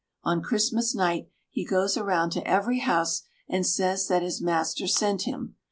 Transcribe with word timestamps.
On 0.23 0.41
Christmas 0.41 0.95
night 0.95 1.29
he 1.51 1.63
goes 1.63 1.95
around 1.95 2.31
to 2.31 2.47
every 2.47 2.79
house, 2.79 3.21
and 3.47 3.67
says 3.67 4.07
that 4.07 4.23
his 4.23 4.41
master 4.41 4.87
sent 4.87 5.27
him. 5.27 5.57